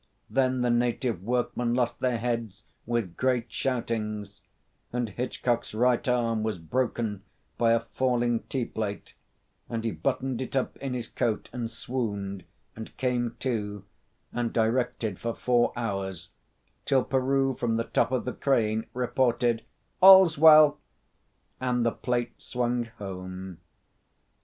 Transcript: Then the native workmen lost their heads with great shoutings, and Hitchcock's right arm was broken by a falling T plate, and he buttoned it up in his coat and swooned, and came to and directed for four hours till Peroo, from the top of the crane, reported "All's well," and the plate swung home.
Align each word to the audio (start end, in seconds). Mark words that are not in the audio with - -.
Then 0.31 0.61
the 0.61 0.71
native 0.71 1.21
workmen 1.21 1.75
lost 1.75 1.99
their 1.99 2.17
heads 2.17 2.65
with 2.87 3.15
great 3.15 3.53
shoutings, 3.53 4.41
and 4.91 5.09
Hitchcock's 5.09 5.75
right 5.75 6.07
arm 6.07 6.41
was 6.41 6.57
broken 6.57 7.21
by 7.59 7.73
a 7.73 7.81
falling 7.93 8.39
T 8.49 8.65
plate, 8.65 9.13
and 9.69 9.83
he 9.83 9.91
buttoned 9.91 10.41
it 10.41 10.55
up 10.55 10.75
in 10.77 10.95
his 10.95 11.07
coat 11.07 11.51
and 11.53 11.69
swooned, 11.69 12.45
and 12.75 12.97
came 12.97 13.35
to 13.41 13.85
and 14.33 14.51
directed 14.51 15.19
for 15.19 15.35
four 15.35 15.71
hours 15.75 16.31
till 16.83 17.03
Peroo, 17.03 17.53
from 17.55 17.77
the 17.77 17.83
top 17.83 18.11
of 18.11 18.25
the 18.25 18.33
crane, 18.33 18.87
reported 18.95 19.61
"All's 20.01 20.35
well," 20.35 20.79
and 21.59 21.85
the 21.85 21.91
plate 21.91 22.41
swung 22.41 22.85
home. 22.97 23.59